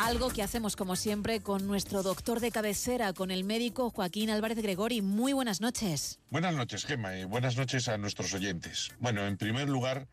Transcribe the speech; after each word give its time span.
Algo 0.00 0.28
que 0.30 0.42
hacemos 0.44 0.76
como 0.76 0.94
siempre 0.94 1.40
con 1.40 1.66
nuestro 1.66 2.04
doctor 2.04 2.38
de 2.38 2.52
cabecera, 2.52 3.12
con 3.12 3.32
el 3.32 3.42
médico 3.42 3.90
Joaquín 3.90 4.30
Álvarez 4.30 4.58
Gregori. 4.58 5.02
Muy 5.02 5.32
buenas 5.32 5.60
noches. 5.60 6.20
Buenas 6.30 6.54
noches, 6.54 6.84
Gemma, 6.84 7.16
y 7.16 7.24
buenas 7.24 7.56
noches 7.56 7.88
a 7.88 7.98
nuestros 7.98 8.32
oyentes. 8.32 8.90
Bueno, 9.00 9.26
en 9.26 9.36
primer 9.36 9.68
lugar, 9.68 10.06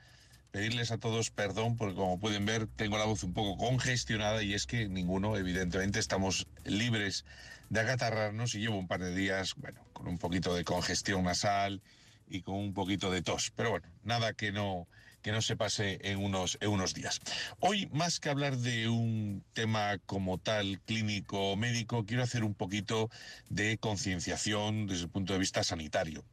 pedirles 0.49 0.91
a 0.91 0.97
todos 0.97 1.29
perdón 1.29 1.77
porque 1.77 1.95
como 1.95 2.19
pueden 2.19 2.45
ver 2.47 2.65
tengo 2.65 2.97
la 2.97 3.05
voz 3.05 3.23
un 3.23 3.33
poco 3.33 3.57
congestionada 3.57 4.41
y 4.41 4.55
es 4.55 4.65
que 4.65 4.89
ninguno, 4.89 5.37
evidentemente, 5.37 5.99
estamos 5.99 6.47
libres 6.63 7.23
de 7.69 7.79
acatarrarnos 7.79 8.55
y 8.55 8.61
llevo 8.61 8.77
un 8.77 8.87
par 8.87 9.01
de 9.01 9.13
días, 9.13 9.53
bueno, 9.55 9.85
con 9.93 10.07
un 10.07 10.17
poquito 10.17 10.55
de 10.55 10.63
congestión 10.63 11.23
nasal 11.23 11.81
y 12.27 12.41
con 12.41 12.55
un 12.55 12.73
poquito 12.73 13.11
de 13.11 13.21
tos. 13.21 13.51
Pero 13.55 13.69
bueno, 13.69 13.87
nada 14.03 14.33
que 14.33 14.51
no 14.51 14.87
que 15.25 15.31
no 15.31 15.41
se 15.41 15.55
pase 15.55 15.97
en 16.03 16.23
unos, 16.23 16.59
en 16.61 16.69
unos 16.69 16.93
días. 16.93 17.19
Hoy, 17.59 17.89
más 17.91 18.19
que 18.19 18.29
hablar 18.29 18.57
de 18.57 18.89
un 18.89 19.43
tema 19.53 19.97
como 20.05 20.37
tal 20.37 20.79
clínico 20.81 21.53
o 21.53 21.55
médico, 21.55 22.05
quiero 22.05 22.21
hacer 22.21 22.43
un 22.43 22.53
poquito 22.53 23.09
de 23.49 23.79
concienciación 23.79 24.85
desde 24.85 25.05
el 25.05 25.09
punto 25.09 25.33
de 25.33 25.39
vista 25.39 25.63
sanitario. 25.63 26.23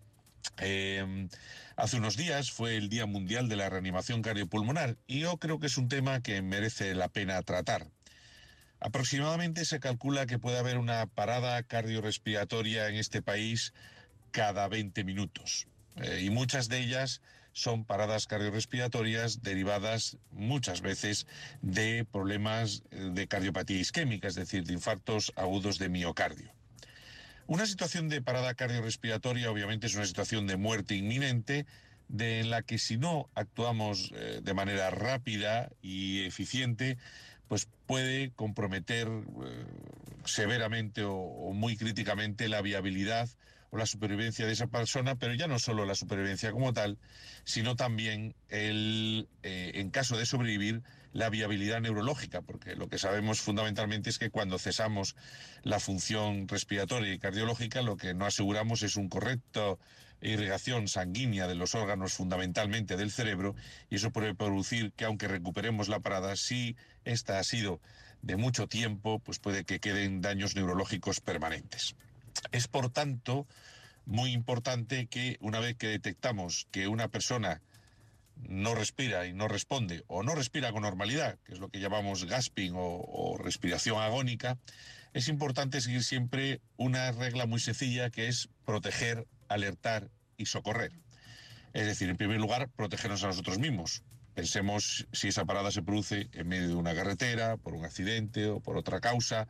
Eh, 0.58 1.26
hace 1.76 1.96
unos 1.96 2.18
días 2.18 2.52
fue 2.52 2.76
el 2.76 2.90
Día 2.90 3.06
Mundial 3.06 3.48
de 3.48 3.56
la 3.56 3.70
Reanimación 3.70 4.20
Cardiopulmonar 4.20 4.98
y 5.06 5.20
yo 5.20 5.38
creo 5.38 5.58
que 5.58 5.68
es 5.68 5.78
un 5.78 5.88
tema 5.88 6.20
que 6.20 6.42
merece 6.42 6.94
la 6.94 7.08
pena 7.08 7.40
tratar. 7.40 7.86
Aproximadamente 8.78 9.64
se 9.64 9.80
calcula 9.80 10.26
que 10.26 10.38
puede 10.38 10.58
haber 10.58 10.76
una 10.76 11.06
parada 11.06 11.62
cardiorrespiratoria 11.62 12.88
en 12.88 12.96
este 12.96 13.22
país 13.22 13.72
cada 14.32 14.68
20 14.68 15.02
minutos. 15.04 15.66
Eh, 15.96 16.24
y 16.24 16.28
muchas 16.28 16.68
de 16.68 16.80
ellas 16.80 17.22
son 17.52 17.84
paradas 17.84 18.26
cardiorrespiratorias 18.26 19.42
derivadas 19.42 20.16
muchas 20.30 20.80
veces 20.80 21.26
de 21.60 22.04
problemas 22.04 22.82
eh, 22.90 23.10
de 23.12 23.28
cardiopatía 23.28 23.78
isquémica, 23.78 24.28
es 24.28 24.34
decir, 24.34 24.64
de 24.64 24.74
infartos 24.74 25.32
agudos 25.36 25.78
de 25.78 25.88
miocardio. 25.88 26.50
Una 27.46 27.66
situación 27.66 28.08
de 28.08 28.22
parada 28.22 28.54
cardiorrespiratoria 28.54 29.50
obviamente 29.50 29.86
es 29.86 29.94
una 29.94 30.06
situación 30.06 30.46
de 30.46 30.56
muerte 30.56 30.94
inminente 30.94 31.66
de 32.08 32.44
la 32.44 32.62
que 32.62 32.78
si 32.78 32.96
no 32.96 33.28
actuamos 33.34 34.12
eh, 34.14 34.40
de 34.42 34.54
manera 34.54 34.90
rápida 34.90 35.70
y 35.82 36.24
eficiente, 36.24 36.98
pues 37.48 37.68
puede 37.86 38.30
comprometer 38.30 39.08
severamente 40.24 41.02
o 41.04 41.52
muy 41.52 41.76
críticamente 41.76 42.48
la 42.48 42.62
viabilidad 42.62 43.28
o 43.72 43.78
la 43.78 43.86
supervivencia 43.86 44.46
de 44.46 44.52
esa 44.52 44.66
persona, 44.66 45.16
pero 45.16 45.32
ya 45.32 45.48
no 45.48 45.58
solo 45.58 45.86
la 45.86 45.94
supervivencia 45.94 46.52
como 46.52 46.74
tal, 46.74 46.98
sino 47.44 47.74
también 47.74 48.34
el, 48.50 49.28
eh, 49.42 49.72
en 49.76 49.88
caso 49.90 50.18
de 50.18 50.26
sobrevivir, 50.26 50.82
la 51.14 51.30
viabilidad 51.30 51.80
neurológica, 51.80 52.42
porque 52.42 52.76
lo 52.76 52.88
que 52.88 52.98
sabemos 52.98 53.40
fundamentalmente 53.40 54.10
es 54.10 54.18
que 54.18 54.30
cuando 54.30 54.58
cesamos 54.58 55.16
la 55.62 55.80
función 55.80 56.48
respiratoria 56.48 57.12
y 57.12 57.18
cardiológica, 57.18 57.82
lo 57.82 57.96
que 57.96 58.14
no 58.14 58.26
aseguramos 58.26 58.82
es 58.82 58.96
un 58.96 59.08
correcto 59.08 59.78
irrigación 60.20 60.86
sanguínea 60.86 61.48
de 61.48 61.54
los 61.54 61.74
órganos 61.74 62.12
fundamentalmente 62.12 62.96
del 62.96 63.10
cerebro 63.10 63.54
y 63.90 63.96
eso 63.96 64.10
puede 64.10 64.34
producir 64.34 64.92
que 64.92 65.04
aunque 65.04 65.28
recuperemos 65.28 65.88
la 65.88 66.00
parada, 66.00 66.36
si 66.36 66.76
esta 67.04 67.38
ha 67.38 67.44
sido 67.44 67.80
de 68.20 68.36
mucho 68.36 68.68
tiempo, 68.68 69.18
pues 69.18 69.38
puede 69.38 69.64
que 69.64 69.80
queden 69.80 70.20
daños 70.20 70.54
neurológicos 70.54 71.20
permanentes. 71.20 71.96
Es 72.50 72.68
por 72.68 72.90
tanto 72.90 73.46
muy 74.04 74.32
importante 74.32 75.06
que 75.06 75.36
una 75.40 75.60
vez 75.60 75.76
que 75.76 75.88
detectamos 75.88 76.66
que 76.70 76.88
una 76.88 77.08
persona 77.08 77.62
no 78.36 78.74
respira 78.74 79.26
y 79.26 79.32
no 79.32 79.48
responde 79.48 80.04
o 80.08 80.22
no 80.22 80.34
respira 80.34 80.72
con 80.72 80.82
normalidad, 80.82 81.38
que 81.44 81.52
es 81.54 81.60
lo 81.60 81.68
que 81.68 81.80
llamamos 81.80 82.24
gasping 82.24 82.72
o, 82.74 83.36
respiración 83.38 84.00
agónica, 84.00 84.58
es 85.12 85.28
importante 85.28 85.80
seguir 85.80 86.02
siempre 86.02 86.60
una 86.76 87.12
regla 87.12 87.46
muy 87.46 87.60
sencilla 87.60 88.10
que 88.10 88.28
es 88.28 88.48
proteger, 88.64 89.26
alertar 89.48 90.10
y 90.36 90.46
socorrer. 90.46 90.92
Es 91.72 91.86
decir, 91.86 92.08
en 92.08 92.16
primer 92.16 92.40
lugar, 92.40 92.68
protegernos 92.70 93.22
a 93.24 93.28
nosotros 93.28 93.58
mismos. 93.58 94.02
Pensemos 94.34 95.06
si 95.12 95.28
esa 95.28 95.44
parada 95.44 95.70
se 95.70 95.82
produce 95.82 96.28
en 96.32 96.48
medio 96.48 96.68
de 96.68 96.74
una 96.74 96.94
carretera, 96.94 97.58
por 97.58 97.74
un 97.74 97.84
accidente 97.84 98.48
o 98.48 98.60
por 98.60 98.78
otra 98.78 99.00
causa, 99.00 99.46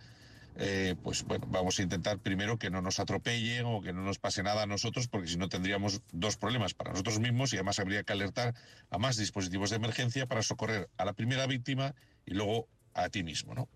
eh, 0.57 0.97
pues 1.03 1.25
bueno, 1.25 1.47
vamos 1.49 1.79
a 1.79 1.83
intentar 1.83 2.19
primero 2.19 2.59
que 2.59 2.71
no 2.71 2.83
nos 2.83 3.01
atropellen 3.01 3.65
o 3.67 3.81
que 3.81 3.93
no 3.93 4.03
nos 4.03 4.19
pase 4.19 4.43
nada 4.43 4.63
a 4.63 4.67
nosotros, 4.67 5.09
porque 5.09 5.29
si 5.29 5.37
no 5.37 5.49
tendríamos 5.49 6.03
dos 6.13 6.37
problemas 6.37 6.75
para 6.75 6.91
nosotros 6.91 7.21
mismos 7.21 7.53
y 7.53 7.57
además 7.57 7.79
habría 7.79 8.03
que 8.03 8.13
alertar 8.13 8.55
a 8.91 8.99
más 8.99 9.17
dispositivos 9.17 9.71
de 9.71 9.77
emergencia 9.77 10.27
para 10.27 10.43
socorrer 10.43 10.91
a 10.97 11.05
la 11.05 11.15
primera 11.15 11.47
víctima 11.47 11.95
y 12.27 12.35
luego 12.35 12.69
a 12.95 13.09
ti 13.09 13.23
mismo, 13.23 13.55
¿no? 13.55 13.69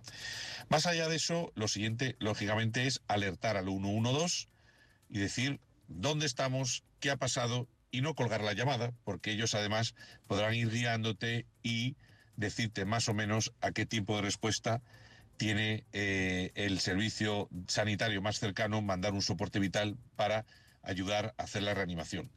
Más 0.68 0.86
allá 0.86 1.08
de 1.08 1.16
eso, 1.16 1.50
lo 1.54 1.68
siguiente, 1.68 2.16
lógicamente, 2.18 2.86
es 2.86 3.00
alertar 3.08 3.56
al 3.56 3.66
112 3.66 4.48
y 5.08 5.18
decir 5.18 5.60
dónde 5.88 6.26
estamos, 6.26 6.84
qué 7.00 7.10
ha 7.10 7.16
pasado 7.16 7.68
y 7.90 8.02
no 8.02 8.14
colgar 8.14 8.42
la 8.42 8.52
llamada, 8.52 8.92
porque 9.04 9.30
ellos 9.30 9.54
además 9.54 9.94
podrán 10.26 10.54
ir 10.54 10.70
guiándote 10.70 11.46
y 11.62 11.96
decirte 12.36 12.84
más 12.84 13.08
o 13.08 13.14
menos 13.14 13.52
a 13.62 13.72
qué 13.72 13.86
tiempo 13.86 14.16
de 14.16 14.22
respuesta 14.22 14.82
tiene 15.36 15.84
eh, 15.92 16.52
el 16.54 16.80
servicio 16.80 17.48
sanitario 17.68 18.22
más 18.22 18.38
cercano 18.38 18.82
mandar 18.82 19.12
un 19.12 19.22
soporte 19.22 19.58
vital 19.58 19.96
para 20.16 20.44
ayudar 20.82 21.34
a 21.36 21.44
hacer 21.44 21.62
la 21.62 21.74
reanimación. 21.74 22.30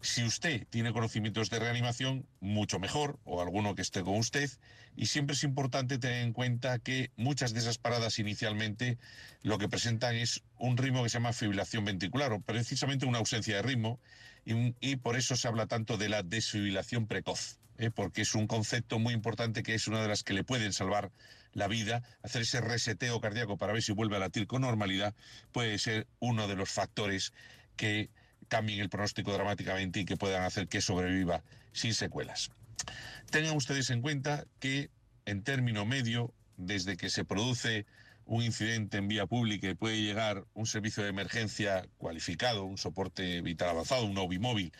Si 0.00 0.22
usted 0.22 0.66
tiene 0.68 0.92
conocimientos 0.92 1.48
de 1.48 1.58
reanimación, 1.58 2.26
mucho 2.40 2.78
mejor, 2.78 3.18
o 3.24 3.40
alguno 3.40 3.74
que 3.74 3.80
esté 3.80 4.02
con 4.02 4.16
usted, 4.16 4.50
y 4.96 5.06
siempre 5.06 5.34
es 5.34 5.44
importante 5.44 5.96
tener 5.96 6.22
en 6.24 6.34
cuenta 6.34 6.78
que 6.78 7.10
muchas 7.16 7.54
de 7.54 7.60
esas 7.60 7.78
paradas 7.78 8.18
inicialmente 8.18 8.98
lo 9.42 9.56
que 9.56 9.68
presentan 9.68 10.14
es 10.14 10.42
un 10.58 10.76
ritmo 10.76 11.02
que 11.02 11.08
se 11.08 11.14
llama 11.14 11.32
fibrilación 11.32 11.86
ventricular, 11.86 12.32
o 12.32 12.40
precisamente 12.42 13.06
una 13.06 13.18
ausencia 13.18 13.56
de 13.56 13.62
ritmo, 13.62 13.98
y 14.44 14.96
por 14.96 15.16
eso 15.16 15.36
se 15.36 15.48
habla 15.48 15.66
tanto 15.66 15.96
de 15.96 16.10
la 16.10 16.22
desfibrilación 16.22 17.06
precoz. 17.06 17.58
¿Eh? 17.78 17.90
porque 17.90 18.22
es 18.22 18.34
un 18.34 18.46
concepto 18.46 18.98
muy 18.98 19.14
importante 19.14 19.62
que 19.62 19.74
es 19.74 19.88
una 19.88 20.02
de 20.02 20.08
las 20.08 20.22
que 20.22 20.34
le 20.34 20.44
pueden 20.44 20.72
salvar 20.72 21.10
la 21.52 21.68
vida. 21.68 22.02
Hacer 22.22 22.42
ese 22.42 22.60
reseteo 22.60 23.20
cardíaco 23.20 23.56
para 23.56 23.72
ver 23.72 23.82
si 23.82 23.92
vuelve 23.92 24.16
a 24.16 24.20
latir 24.20 24.46
con 24.46 24.62
normalidad 24.62 25.14
puede 25.52 25.78
ser 25.78 26.06
uno 26.20 26.48
de 26.48 26.56
los 26.56 26.70
factores 26.70 27.32
que 27.76 28.10
cambien 28.48 28.80
el 28.80 28.90
pronóstico 28.90 29.32
dramáticamente 29.32 30.00
y 30.00 30.04
que 30.04 30.16
puedan 30.16 30.42
hacer 30.42 30.68
que 30.68 30.80
sobreviva 30.80 31.42
sin 31.72 31.94
secuelas. 31.94 32.50
Tengan 33.30 33.56
ustedes 33.56 33.90
en 33.90 34.02
cuenta 34.02 34.44
que 34.60 34.90
en 35.26 35.42
término 35.42 35.84
medio, 35.84 36.32
desde 36.56 36.96
que 36.96 37.10
se 37.10 37.24
produce 37.24 37.86
un 38.26 38.42
incidente 38.42 38.98
en 38.98 39.08
vía 39.08 39.26
pública 39.26 39.68
y 39.68 39.74
puede 39.74 40.00
llegar 40.00 40.44
un 40.54 40.66
servicio 40.66 41.02
de 41.02 41.10
emergencia 41.10 41.86
cualificado, 41.98 42.64
un 42.64 42.78
soporte 42.78 43.40
vital 43.42 43.70
avanzado, 43.70 44.04
un 44.04 44.16
OBI 44.16 44.38
móvil, 44.38 44.72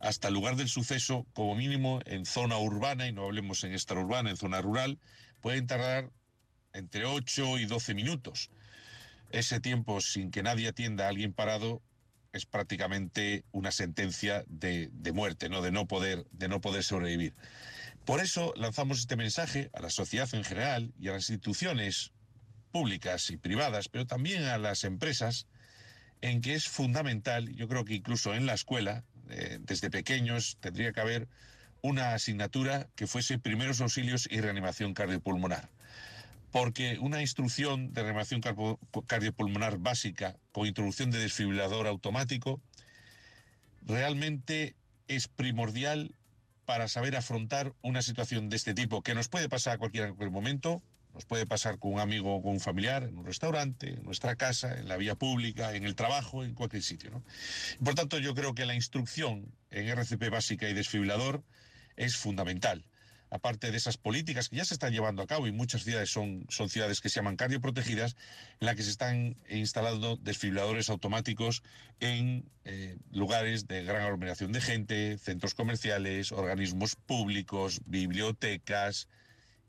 hasta 0.00 0.28
el 0.28 0.34
lugar 0.34 0.56
del 0.56 0.68
suceso, 0.68 1.26
como 1.32 1.54
mínimo 1.54 2.00
en 2.06 2.24
zona 2.24 2.58
urbana, 2.58 3.06
y 3.06 3.12
no 3.12 3.24
hablemos 3.24 3.64
en 3.64 3.72
extraurbana, 3.72 4.30
en 4.30 4.36
zona 4.36 4.60
rural, 4.60 4.98
pueden 5.40 5.66
tardar 5.66 6.10
entre 6.72 7.04
8 7.04 7.58
y 7.58 7.66
12 7.66 7.94
minutos. 7.94 8.50
Ese 9.30 9.60
tiempo 9.60 10.00
sin 10.00 10.30
que 10.30 10.42
nadie 10.42 10.68
atienda 10.68 11.06
a 11.06 11.08
alguien 11.08 11.32
parado 11.32 11.82
es 12.32 12.46
prácticamente 12.46 13.44
una 13.52 13.72
sentencia 13.72 14.44
de, 14.46 14.90
de, 14.92 15.12
muerte, 15.12 15.48
¿no? 15.48 15.62
De, 15.62 15.72
no 15.72 15.86
poder, 15.86 16.26
de 16.30 16.48
no 16.48 16.60
poder 16.60 16.84
sobrevivir. 16.84 17.34
Por 18.04 18.20
eso 18.20 18.52
lanzamos 18.56 19.00
este 19.00 19.16
mensaje 19.16 19.70
a 19.72 19.80
la 19.80 19.90
sociedad 19.90 20.28
en 20.34 20.44
general 20.44 20.94
y 20.98 21.08
a 21.08 21.12
las 21.12 21.28
instituciones 21.30 22.12
públicas 22.68 23.30
y 23.30 23.36
privadas, 23.36 23.88
pero 23.88 24.06
también 24.06 24.44
a 24.44 24.58
las 24.58 24.84
empresas, 24.84 25.46
en 26.20 26.40
que 26.40 26.54
es 26.54 26.68
fundamental, 26.68 27.54
yo 27.54 27.68
creo 27.68 27.84
que 27.84 27.94
incluso 27.94 28.34
en 28.34 28.46
la 28.46 28.54
escuela, 28.54 29.04
eh, 29.30 29.58
desde 29.60 29.90
pequeños, 29.90 30.58
tendría 30.60 30.92
que 30.92 31.00
haber 31.00 31.28
una 31.82 32.14
asignatura 32.14 32.88
que 32.96 33.06
fuese 33.06 33.38
primeros 33.38 33.80
auxilios 33.80 34.28
y 34.30 34.40
reanimación 34.40 34.94
cardiopulmonar. 34.94 35.70
Porque 36.50 36.98
una 36.98 37.20
instrucción 37.20 37.92
de 37.92 38.02
reanimación 38.02 38.40
cardiopulmonar 39.06 39.78
básica 39.78 40.36
con 40.52 40.66
introducción 40.66 41.10
de 41.10 41.18
desfibrilador 41.18 41.86
automático 41.86 42.60
realmente 43.82 44.74
es 45.08 45.28
primordial 45.28 46.14
para 46.64 46.88
saber 46.88 47.16
afrontar 47.16 47.74
una 47.82 48.02
situación 48.02 48.48
de 48.48 48.56
este 48.56 48.74
tipo 48.74 49.02
que 49.02 49.14
nos 49.14 49.28
puede 49.28 49.48
pasar 49.48 49.74
a 49.74 49.78
cualquier 49.78 50.14
momento, 50.30 50.82
nos 51.18 51.24
puede 51.24 51.46
pasar 51.46 51.80
con 51.80 51.94
un 51.94 51.98
amigo 51.98 52.36
o 52.36 52.42
con 52.42 52.52
un 52.52 52.60
familiar, 52.60 53.02
en 53.02 53.18
un 53.18 53.26
restaurante, 53.26 53.94
en 53.94 54.04
nuestra 54.04 54.36
casa, 54.36 54.78
en 54.78 54.86
la 54.86 54.96
vía 54.96 55.16
pública, 55.16 55.74
en 55.74 55.84
el 55.84 55.96
trabajo, 55.96 56.44
en 56.44 56.54
cualquier 56.54 56.84
sitio. 56.84 57.10
¿no? 57.10 57.24
Por 57.84 57.96
tanto, 57.96 58.20
yo 58.20 58.36
creo 58.36 58.54
que 58.54 58.64
la 58.66 58.76
instrucción 58.76 59.52
en 59.72 59.88
RCP 59.88 60.30
básica 60.30 60.68
y 60.68 60.74
desfibrilador 60.74 61.42
es 61.96 62.16
fundamental. 62.16 62.84
Aparte 63.30 63.72
de 63.72 63.76
esas 63.76 63.96
políticas 63.96 64.48
que 64.48 64.58
ya 64.58 64.64
se 64.64 64.74
están 64.74 64.92
llevando 64.92 65.20
a 65.20 65.26
cabo 65.26 65.48
y 65.48 65.52
muchas 65.52 65.82
ciudades 65.82 66.08
son, 66.08 66.46
son 66.50 66.68
ciudades 66.68 67.00
que 67.00 67.08
se 67.08 67.16
llaman 67.16 67.34
cardioprotegidas, 67.34 68.14
en 68.60 68.66
las 68.66 68.76
que 68.76 68.84
se 68.84 68.90
están 68.90 69.34
instalando 69.50 70.18
desfibriladores 70.18 70.88
automáticos 70.88 71.64
en 71.98 72.48
eh, 72.64 72.96
lugares 73.10 73.66
de 73.66 73.82
gran 73.82 74.02
aglomeración 74.02 74.52
de 74.52 74.60
gente, 74.60 75.18
centros 75.18 75.54
comerciales, 75.54 76.30
organismos 76.30 76.94
públicos, 76.94 77.80
bibliotecas, 77.86 79.08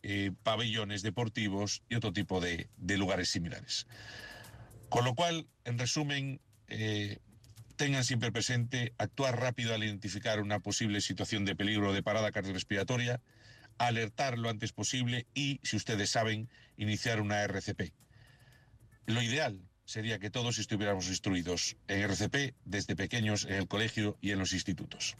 eh, 0.04 0.31
pabellones 0.44 1.01
deportivos 1.01 1.84
y 1.90 1.96
otro 1.96 2.13
tipo 2.13 2.40
de, 2.40 2.69
lugares 2.78 3.30
similares. 3.30 3.88
Con 4.90 5.06
lo 5.06 5.16
cual, 5.16 5.48
en 5.66 5.78
resumen, 5.78 6.42
eh, 6.68 7.19
tengan 7.75 8.04
siempre 8.04 8.31
presente 8.31 8.94
actuar 8.98 9.40
rápido 9.40 9.74
al 9.74 9.84
identificar 9.84 10.42
una 10.42 10.60
posible 10.60 11.01
situación 11.01 11.46
de 11.46 11.56
peligro 11.56 11.94
de 11.94 12.04
parada 12.04 12.31
cardiorrespiratoria, 12.31 13.22
alertar 13.78 14.38
lo 14.38 14.50
antes 14.50 14.74
posible 14.74 15.28
y, 15.34 15.60
si 15.63 15.78
ustedes 15.78 16.10
saben, 16.10 16.50
iniciar 16.78 17.22
una 17.22 17.42
RCP. 17.44 17.94
Lo 19.06 19.22
ideal 19.22 19.62
sería 19.86 20.19
que 20.19 20.30
todos 20.30 20.60
estuviéramos 20.60 21.07
instruidos 21.07 21.78
en 21.88 22.02
RCP 22.02 22.54
desde 22.66 22.95
pequeños 22.95 23.45
en 23.45 23.54
el 23.54 23.68
colegio 23.68 24.18
y 24.22 24.31
en 24.31 24.40
los 24.40 24.54
institutos. 24.54 25.18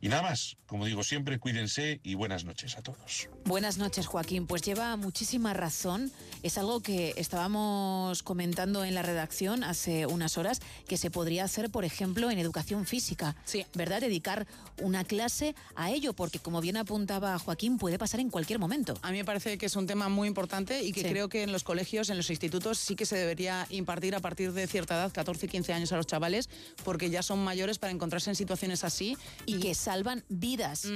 Y 0.00 0.08
nada 0.08 0.22
más, 0.22 0.56
como 0.66 0.86
digo 0.86 1.04
siempre, 1.04 1.38
cuídense 1.38 2.00
y 2.02 2.14
buenas 2.14 2.44
noches 2.44 2.76
a 2.76 2.82
todos. 2.82 3.28
Buenas 3.44 3.78
noches, 3.78 4.06
Joaquín. 4.06 4.46
Pues 4.46 4.62
lleva 4.62 4.96
muchísima 4.96 5.54
razón. 5.54 6.10
Es 6.42 6.58
algo 6.58 6.80
que 6.80 7.14
estábamos 7.16 8.22
comentando 8.22 8.84
en 8.84 8.94
la 8.94 9.02
redacción 9.02 9.64
hace 9.64 10.06
unas 10.06 10.38
horas, 10.38 10.60
que 10.88 10.96
se 10.96 11.10
podría 11.10 11.44
hacer, 11.44 11.70
por 11.70 11.84
ejemplo, 11.84 12.30
en 12.30 12.38
educación 12.38 12.86
física. 12.86 13.36
Sí. 13.44 13.64
¿Verdad? 13.74 14.00
Dedicar 14.00 14.46
una 14.80 15.04
clase 15.04 15.54
a 15.76 15.90
ello, 15.90 16.12
porque 16.14 16.38
como 16.38 16.60
bien 16.60 16.76
apuntaba 16.76 17.38
Joaquín, 17.38 17.78
puede 17.78 17.98
pasar 17.98 18.20
en 18.20 18.30
cualquier 18.30 18.58
momento. 18.58 18.98
A 19.02 19.10
mí 19.10 19.18
me 19.18 19.24
parece 19.24 19.58
que 19.58 19.66
es 19.66 19.76
un 19.76 19.86
tema 19.86 20.08
muy 20.08 20.28
importante 20.28 20.82
y 20.82 20.92
que 20.92 21.02
Sí. 21.02 21.08
creo 21.08 21.28
que 21.28 21.42
en 21.42 21.52
los 21.52 21.64
colegios, 21.64 22.10
en 22.10 22.16
los 22.16 22.30
institutos, 22.30 22.78
sí 22.78 22.96
que 22.96 23.06
se 23.06 23.16
debería 23.16 23.66
impartir 23.70 24.14
a 24.14 24.20
partir 24.20 24.52
de 24.52 24.66
cierta 24.66 24.94
edad, 24.94 25.12
14, 25.12 25.48
15 25.48 25.72
años 25.72 25.92
a 25.92 25.96
los 25.96 26.06
chavales, 26.06 26.48
porque 26.84 27.10
ya 27.10 27.22
son 27.22 27.42
mayores 27.44 27.78
para 27.78 27.92
encontrarse 27.92 28.30
en 28.30 28.36
situaciones 28.36 28.84
así. 28.84 29.16
Y 29.46 29.51
que 29.60 29.74
salvan 29.74 30.24
vidas. 30.28 30.86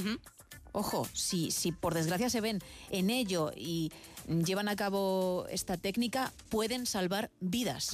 Ojo, 0.73 1.07
si, 1.15 1.51
si 1.51 1.73
por 1.73 1.95
desgracia 1.95 2.29
se 2.29 2.41
ven 2.41 2.61
en 2.91 3.09
ello 3.09 3.51
y 3.57 3.91
llevan 4.29 4.69
a 4.69 4.77
cabo 4.77 5.47
esta 5.49 5.77
técnica, 5.77 6.33
pueden 6.51 6.85
salvar 6.85 7.31
vidas. 7.41 7.93